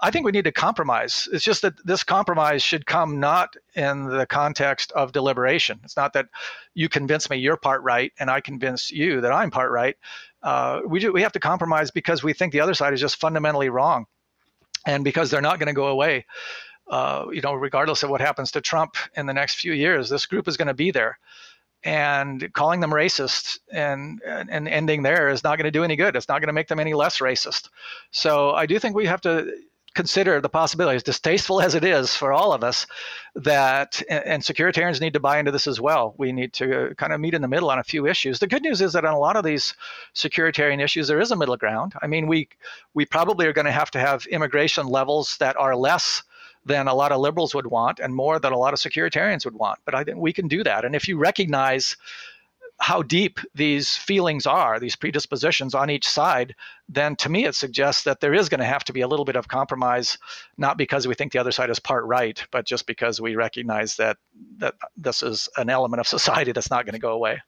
[0.00, 1.28] I think we need to compromise.
[1.32, 5.78] It's just that this compromise should come not in the context of deliberation.
[5.84, 6.26] It's not that
[6.74, 9.96] you convince me you're part right and I convince you that I'm part right.
[10.42, 13.20] Uh, we do, we have to compromise because we think the other side is just
[13.20, 14.06] fundamentally wrong,
[14.84, 16.26] and because they're not going to go away
[16.92, 20.26] uh, you know, regardless of what happens to Trump in the next few years, this
[20.26, 21.18] group is going to be there.
[21.84, 26.14] And calling them racist and, and, ending there is not going to do any good.
[26.14, 27.70] It's not going to make them any less racist.
[28.10, 29.50] So I do think we have to
[29.94, 32.86] consider the possibility, as distasteful as it is for all of us,
[33.34, 36.14] that and securitarians need to buy into this as well.
[36.18, 38.38] We need to kind of meet in the middle on a few issues.
[38.38, 39.74] The good news is that on a lot of these
[40.14, 41.94] securitarian issues, there is a middle ground.
[42.02, 42.48] I mean, we
[42.94, 46.22] we probably are going to have to have immigration levels that are less
[46.64, 49.54] than a lot of liberals would want and more than a lot of securitarians would
[49.54, 49.78] want.
[49.84, 50.84] But I think we can do that.
[50.84, 51.96] And if you recognize
[52.80, 56.54] how deep these feelings are, these predispositions on each side,
[56.88, 59.24] then to me it suggests that there is going to have to be a little
[59.24, 60.18] bit of compromise,
[60.58, 63.96] not because we think the other side is part right, but just because we recognize
[63.96, 64.16] that
[64.58, 67.40] that this is an element of society that's not going to go away.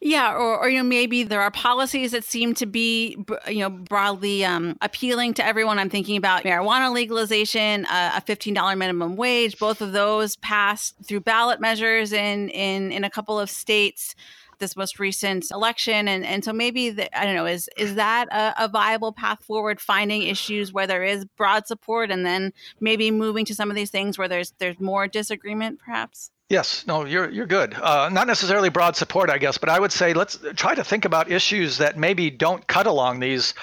[0.00, 3.16] Yeah, or, or you know maybe there are policies that seem to be
[3.48, 5.78] you know broadly um, appealing to everyone.
[5.78, 9.58] I'm thinking about marijuana legalization, uh, a $15 minimum wage.
[9.58, 14.14] Both of those passed through ballot measures in in in a couple of states
[14.60, 18.28] this most recent election and and so maybe the, i don't know is is that
[18.30, 23.10] a, a, viable path forward finding issues where there is broad support and then maybe
[23.10, 27.30] moving to some of these things where there's there's more disagreement perhaps Yes, no, you're
[27.30, 27.74] you're good.
[27.74, 31.04] Uh, not necessarily broad support, I guess, but I would say let's try to think
[31.04, 33.54] about issues that maybe don't cut along these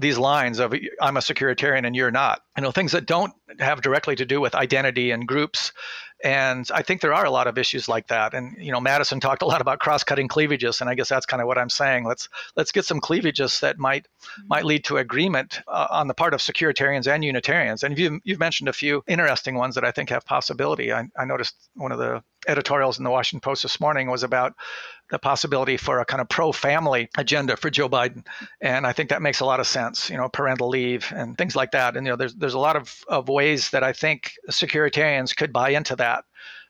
[0.00, 2.42] these lines of I'm a securitarian and you're not.
[2.56, 5.72] You know, things that don't have directly to do with identity and groups
[6.24, 8.34] and I think there are a lot of issues like that.
[8.34, 11.40] And you know, Madison talked a lot about cross-cutting cleavages, and I guess that's kind
[11.40, 12.04] of what I'm saying.
[12.04, 14.06] Let's let's get some cleavages that might
[14.46, 17.82] might lead to agreement uh, on the part of securitarians and Unitarians.
[17.82, 20.92] And you've you've mentioned a few interesting ones that I think have possibility.
[20.92, 24.54] I, I noticed one of the editorials in the Washington Post this morning was about
[25.10, 28.26] the possibility for a kind of pro-family agenda for Joe Biden,
[28.60, 30.08] and I think that makes a lot of sense.
[30.08, 31.96] You know, parental leave and things like that.
[31.96, 35.52] And you know, there's there's a lot of, of ways that I think securitarians could
[35.52, 36.24] buy into that.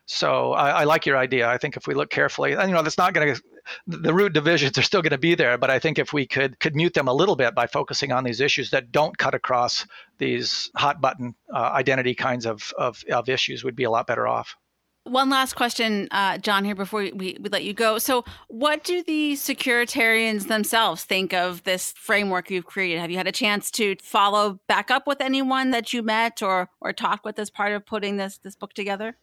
[0.05, 1.47] So I, I like your idea.
[1.47, 3.41] I think if we look carefully, you know, that's not going to
[3.87, 6.59] the root divisions are still going to be there, but I think if we could
[6.59, 9.87] could mute them a little bit by focusing on these issues that don't cut across
[10.17, 14.27] these hot button uh, identity kinds of, of of issues, we'd be a lot better
[14.27, 14.57] off.
[15.05, 17.97] One last question, uh, John, here before we, we let you go.
[17.97, 23.01] So, what do the securitarians themselves think of this framework you've created?
[23.01, 26.69] Have you had a chance to follow back up with anyone that you met or
[26.79, 29.17] or talk with as part of putting this this book together?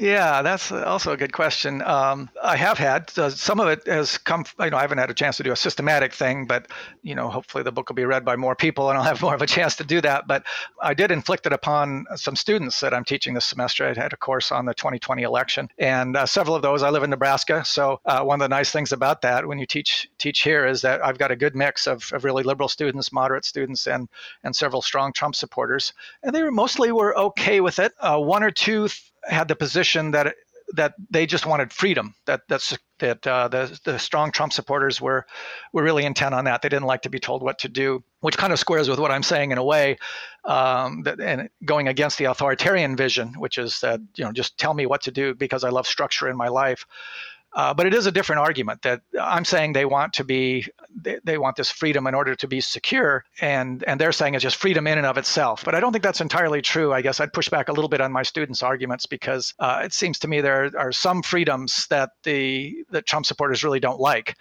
[0.00, 1.82] Yeah, that's also a good question.
[1.82, 4.46] Um, I have had uh, some of it has come.
[4.58, 6.68] You know, I haven't had a chance to do a systematic thing, but
[7.02, 9.34] you know, hopefully the book will be read by more people, and I'll have more
[9.34, 10.26] of a chance to do that.
[10.26, 10.44] But
[10.80, 13.84] I did inflict it upon some students that I'm teaching this semester.
[13.84, 16.82] I had a course on the 2020 election, and uh, several of those.
[16.82, 19.66] I live in Nebraska, so uh, one of the nice things about that when you
[19.66, 23.12] teach teach here is that I've got a good mix of, of really liberal students,
[23.12, 24.08] moderate students, and
[24.44, 27.92] and several strong Trump supporters, and they were mostly were okay with it.
[28.00, 28.88] Uh, one or two.
[28.88, 30.34] Th- had the position that
[30.74, 32.14] that they just wanted freedom.
[32.26, 35.26] That that's that uh, the the strong Trump supporters were
[35.72, 36.62] were really intent on that.
[36.62, 39.10] They didn't like to be told what to do, which kind of squares with what
[39.10, 39.98] I'm saying in a way,
[40.44, 44.74] um, that, and going against the authoritarian vision, which is that you know just tell
[44.74, 46.86] me what to do because I love structure in my life.
[47.52, 51.18] Uh, but it is a different argument that I'm saying they want to be, they,
[51.24, 54.56] they, want this freedom in order to be secure, and and they're saying it's just
[54.56, 55.64] freedom in and of itself.
[55.64, 56.92] But I don't think that's entirely true.
[56.92, 59.92] I guess I'd push back a little bit on my students' arguments because uh, it
[59.92, 64.36] seems to me there are some freedoms that the that Trump supporters really don't like.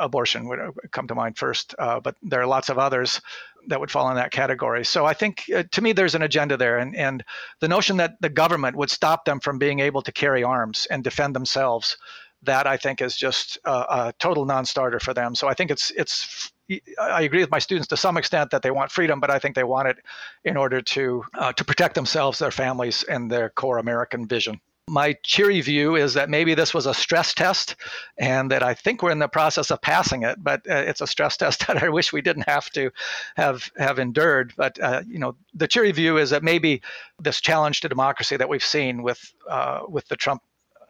[0.00, 0.58] Abortion would
[0.90, 3.20] come to mind first, uh, but there are lots of others
[3.68, 4.84] that would fall in that category.
[4.84, 7.24] So I think uh, to me there's an agenda there, and and
[7.60, 11.04] the notion that the government would stop them from being able to carry arms and
[11.04, 11.96] defend themselves
[12.42, 15.34] that I think is just a, a total non-starter for them.
[15.34, 16.52] So I think it's it's
[17.00, 19.54] I agree with my students to some extent that they want freedom, but I think
[19.54, 19.96] they want it
[20.44, 24.60] in order to uh, to protect themselves, their families, and their core American vision.
[24.90, 27.76] My cheery view is that maybe this was a stress test,
[28.18, 30.42] and that I think we're in the process of passing it.
[30.42, 32.90] But uh, it's a stress test that I wish we didn't have to
[33.36, 34.52] have have endured.
[34.56, 36.82] But uh, you know, the cheery view is that maybe
[37.18, 40.42] this challenge to democracy that we've seen with uh, with the Trump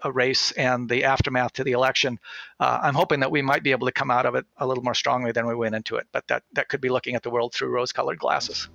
[0.05, 2.19] race and the aftermath to the election,
[2.61, 4.85] uh, I'm hoping that we might be able to come out of it a little
[4.85, 6.07] more strongly than we went into it.
[6.13, 8.69] But that, that could be looking at the world through rose colored glasses.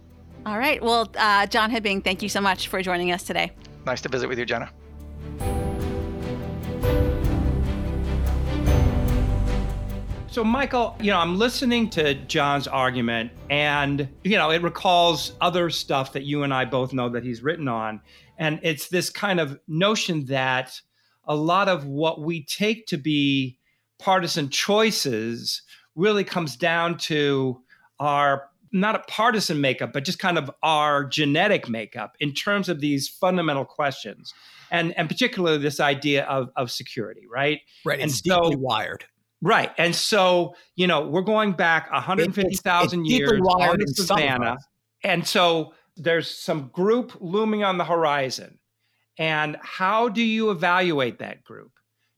[0.45, 0.81] All right.
[0.83, 3.51] Well, uh, John Hibbing, thank you so much for joining us today.
[3.85, 4.69] Nice to visit with you, Jenna.
[10.27, 15.69] So, Michael, you know, I'm listening to John's argument, and, you know, it recalls other
[15.69, 18.01] stuff that you and I both know that he's written on.
[18.39, 20.81] And it's this kind of notion that
[21.25, 23.57] a lot of what we take to be
[23.99, 25.61] partisan choices
[25.95, 27.61] really comes down to
[27.99, 32.81] our not a partisan makeup, but just kind of our genetic makeup in terms of
[32.81, 34.33] these fundamental questions.
[34.71, 37.61] And, and particularly this idea of, of security, right?
[37.85, 37.99] Right.
[37.99, 39.05] And it's so, deeply wired.
[39.43, 39.71] Right.
[39.77, 44.57] And so, you know, we're going back 150,000 years on the savannah.
[45.03, 48.57] And so there's some group looming on the horizon.
[49.17, 51.71] And how do you evaluate that group?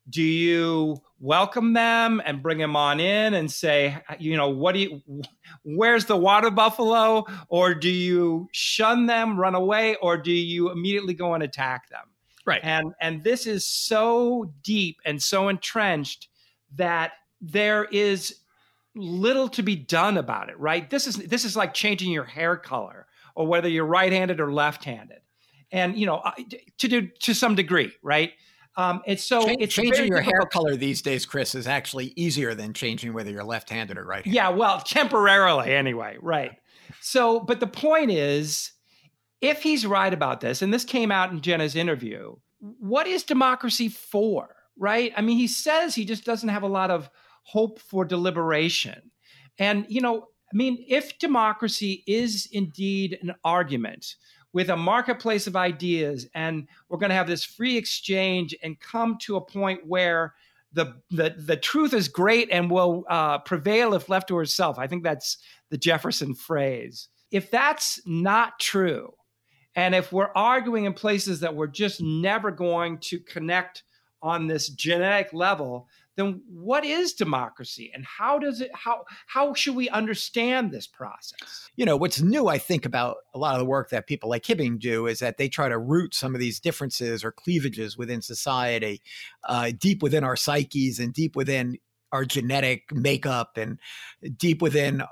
[0.07, 4.79] Do you welcome them and bring them on in and say, you know, what do
[4.79, 5.01] you,
[5.63, 7.25] where's the water buffalo?
[7.49, 12.03] Or do you shun them, run away, or do you immediately go and attack them?
[12.45, 12.61] Right.
[12.63, 16.29] And and this is so deep and so entrenched
[16.75, 18.41] that there is
[18.95, 20.87] little to be done about it, right?
[20.87, 25.19] This is this is like changing your hair color or whether you're right-handed or left-handed,
[25.71, 26.23] and you know
[26.77, 28.33] to do to some degree, right?
[28.77, 32.53] Um, it's so Change, it's changing your hair color these days, Chris, is actually easier
[32.53, 34.35] than changing whether you're left-handed or right-handed.
[34.35, 36.51] Yeah, well, temporarily anyway, right?
[36.99, 38.73] So, but the point is,
[39.39, 43.87] if he's right about this, and this came out in Jenna's interview, what is democracy
[43.87, 44.55] for?
[44.77, 45.13] Right?
[45.15, 47.09] I mean, he says he just doesn't have a lot of
[47.43, 49.11] hope for deliberation,
[49.57, 54.15] and you know, I mean, if democracy is indeed an argument
[54.55, 59.17] with a marketplace of ideas, and we're going to have this free exchange and come
[59.19, 60.33] to a point where
[60.71, 64.79] the the, the truth is great and will uh, prevail if left to herself.
[64.79, 65.39] I think that's
[65.71, 67.09] the Jefferson phrase.
[67.31, 69.13] If that's not true,
[69.75, 73.83] and if we're arguing in places that we're just never going to connect
[74.21, 77.91] on this genetic level, then what is democracy?
[77.93, 81.69] And how does it how how should we understand this process?
[81.75, 84.43] You know what's new i think about a lot of the work that people like
[84.43, 88.21] hibbing do is that they try to root some of these differences or cleavages within
[88.21, 89.01] society
[89.43, 91.77] uh, deep within our psyches and deep within
[92.11, 93.79] our genetic makeup and
[94.37, 95.03] deep within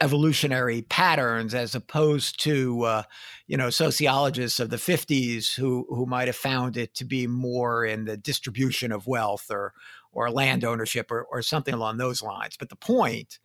[0.00, 3.02] evolutionary patterns as opposed to uh,
[3.46, 7.84] you know sociologists of the 50s who who might have found it to be more
[7.84, 9.74] in the distribution of wealth or
[10.12, 12.56] or land ownership or, or something along those lines.
[12.58, 13.38] But the point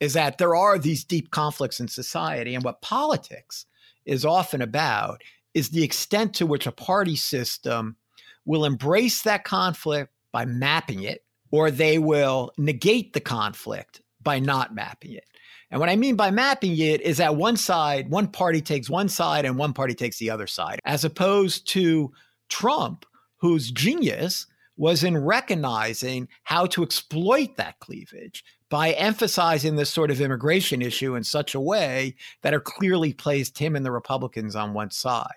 [0.00, 2.54] is that there are these deep conflicts in society.
[2.54, 3.66] And what politics
[4.04, 5.22] is often about
[5.54, 7.96] is the extent to which a party system
[8.44, 14.74] will embrace that conflict by mapping it, or they will negate the conflict by not
[14.74, 15.24] mapping it.
[15.70, 19.08] And what I mean by mapping it is that one side, one party takes one
[19.08, 22.12] side and one party takes the other side, as opposed to
[22.48, 23.06] Trump,
[23.36, 30.20] whose genius was in recognizing how to exploit that cleavage by emphasizing this sort of
[30.20, 34.72] immigration issue in such a way that it clearly placed him and the Republicans on
[34.72, 35.28] one side.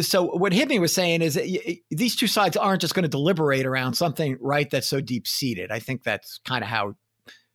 [0.00, 3.66] So what Hibbing was saying is that these two sides aren't just going to deliberate
[3.66, 5.70] around something right that's so deep seated.
[5.70, 6.96] I think that's kind of how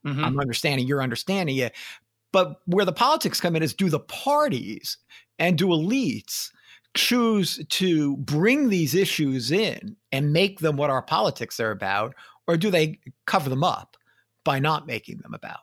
[0.05, 0.23] mm-hmm.
[0.23, 1.75] I'm understanding you're understanding it.
[2.31, 4.97] But where the politics come in is do the parties
[5.37, 6.51] and do elites
[6.95, 12.15] choose to bring these issues in and make them what our politics are about,
[12.47, 13.97] or do they cover them up
[14.43, 15.61] by not making them about?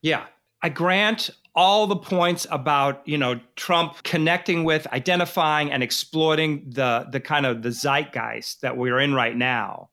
[0.00, 0.24] Yeah,
[0.62, 7.06] I grant all the points about you know Trump connecting with, identifying, and exploiting the
[7.10, 9.90] the kind of the zeitgeist that we're in right now.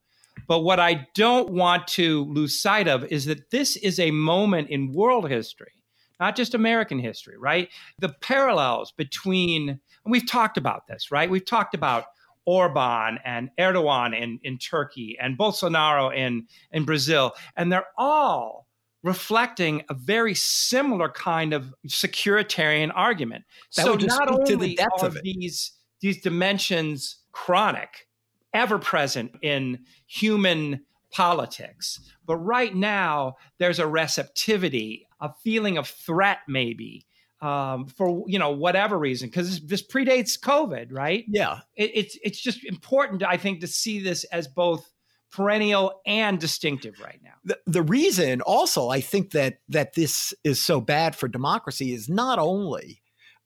[0.47, 4.69] But what I don't want to lose sight of is that this is a moment
[4.69, 5.78] in world history,
[6.19, 7.69] not just American history, right?
[7.99, 11.29] The parallels between, and we've talked about this, right?
[11.29, 12.05] We've talked about
[12.45, 18.67] Orban and Erdogan in, in Turkey and Bolsonaro in, in Brazil, and they're all
[19.03, 23.45] reflecting a very similar kind of securitarian argument.
[23.75, 28.07] That so not only the depth are of these these dimensions chronic,
[28.53, 36.39] ever present in human politics, but right now there's a receptivity, a feeling of threat,
[36.47, 37.05] maybe.
[37.41, 41.23] Um, for you know whatever reason, because this, this predates COVID, right?
[41.29, 41.59] Yeah.
[41.77, 44.91] It, it's it's just important, I think, to see this as both
[45.31, 47.33] perennial and distinctive right now.
[47.45, 52.09] The, the reason also I think that that this is so bad for democracy is
[52.09, 53.01] not only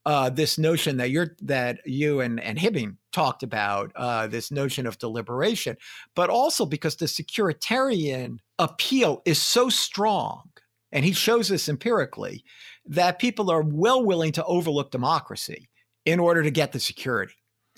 [0.05, 4.85] uh, this notion that you're that you and, and Hibbing talked about, uh, this notion
[4.85, 5.77] of deliberation,
[6.15, 10.49] but also because the securitarian appeal is so strong,
[10.91, 12.43] and he shows this empirically,
[12.85, 15.69] that people are well willing to overlook democracy
[16.05, 17.35] in order to get the security.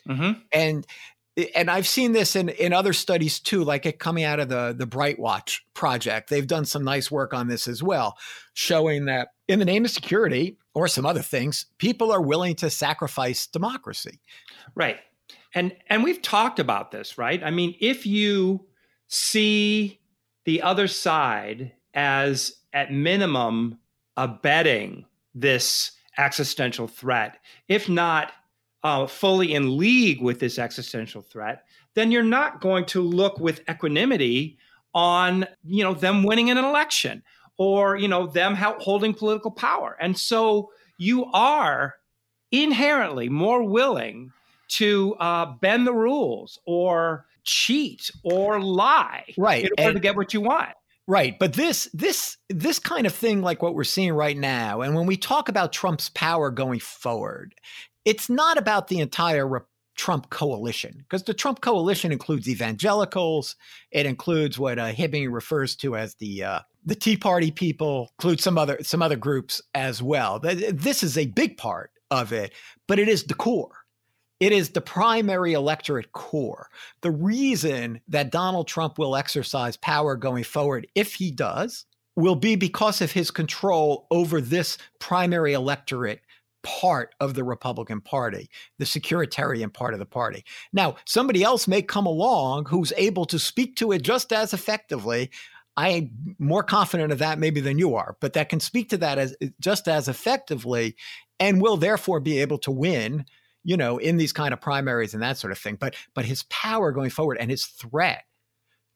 [0.07, 0.39] Mm-hmm.
[0.51, 0.85] And
[1.55, 4.73] and I've seen this in, in other studies too, like it coming out of the,
[4.77, 6.29] the Bright Watch project.
[6.29, 8.17] They've done some nice work on this as well,
[8.53, 12.69] showing that in the name of security or some other things, people are willing to
[12.69, 14.19] sacrifice democracy.
[14.73, 14.99] Right.
[15.53, 17.41] And and we've talked about this, right?
[17.43, 18.65] I mean, if you
[19.07, 19.99] see
[20.43, 23.79] the other side as at minimum
[24.17, 27.37] abetting this existential threat,
[27.67, 28.33] if not
[28.83, 31.63] uh, fully in league with this existential threat,
[31.95, 34.57] then you're not going to look with equanimity
[34.93, 37.21] on you know them winning an election
[37.57, 41.95] or you know them holding political power, and so you are
[42.51, 44.31] inherently more willing
[44.67, 50.15] to uh, bend the rules or cheat or lie right in order and, to get
[50.15, 50.71] what you want.
[51.07, 54.95] Right but this this this kind of thing like what we're seeing right now and
[54.95, 57.53] when we talk about trump's power going forward
[58.05, 59.59] it's not about the entire Re-
[59.95, 63.55] Trump coalition because the Trump coalition includes evangelicals.
[63.91, 68.11] It includes what uh, Hibbing refers to as the uh, the Tea Party people.
[68.19, 70.39] Includes some other some other groups as well.
[70.39, 72.53] This is a big part of it,
[72.87, 73.85] but it is the core.
[74.39, 76.69] It is the primary electorate core.
[77.01, 81.85] The reason that Donald Trump will exercise power going forward, if he does,
[82.17, 86.21] will be because of his control over this primary electorate
[86.65, 88.49] part of the Republican Party,
[88.79, 90.43] the securitarian part of the party.
[90.73, 95.29] Now, somebody else may come along who's able to speak to it just as effectively.
[95.77, 99.19] I'm more confident of that maybe than you are, but that can speak to that
[99.19, 100.95] as eh, just as effectively
[101.39, 103.25] and will therefore be able to win,
[103.63, 105.75] you know, in these kind of primaries and that sort of thing.
[105.75, 108.23] But but his power going forward and his threat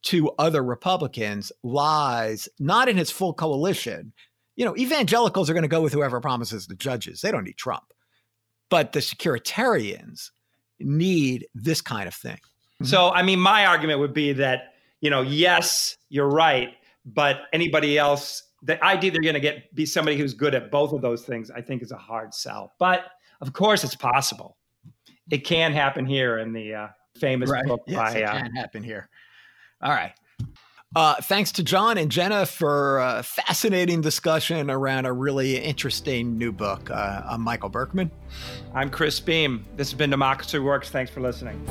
[0.02, 4.14] to other Republicans lies not in his full coalition,
[4.60, 7.22] you know, evangelicals are going to go with whoever promises the judges.
[7.22, 7.94] They don't need Trump.
[8.70, 10.32] But the securitarians
[10.82, 12.40] need this kind of thing.
[12.84, 16.74] So, I mean, my argument would be that, you know, yes, you're right,
[17.06, 20.92] but anybody else, the idea they're going to get be somebody who's good at both
[20.92, 22.74] of those things, I think is a hard sell.
[22.80, 23.06] But
[23.40, 24.58] of course, it's possible.
[25.32, 26.88] It can happen here in the uh,
[27.18, 27.66] famous right.
[27.66, 28.20] book yes, by.
[28.20, 29.10] It uh, can happen here.
[29.82, 30.12] All right.
[30.96, 36.52] Uh, thanks to John and Jenna for a fascinating discussion around a really interesting new
[36.52, 36.90] book.
[36.90, 38.10] Uh, I'm Michael Berkman.
[38.74, 39.66] I'm Chris Beem.
[39.76, 40.90] This has been Democracy Works.
[40.90, 41.64] Thanks for listening.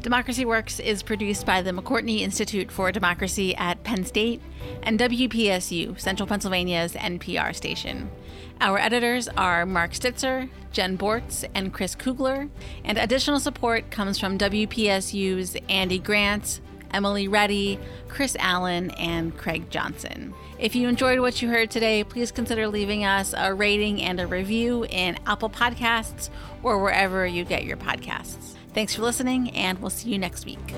[0.00, 4.42] Democracy Works is produced by the McCourtney Institute for Democracy at Penn State
[4.82, 8.10] and WPSU, Central Pennsylvania's NPR station.
[8.62, 12.48] Our editors are Mark Stitzer, Jen Bortz, and Chris Kugler,
[12.84, 16.60] and additional support comes from WPSU's Andy Grant,
[16.92, 20.32] Emily Reddy, Chris Allen, and Craig Johnson.
[20.60, 24.28] If you enjoyed what you heard today, please consider leaving us a rating and a
[24.28, 26.30] review in Apple Podcasts
[26.62, 28.54] or wherever you get your podcasts.
[28.74, 30.72] Thanks for listening, and we'll see you next week.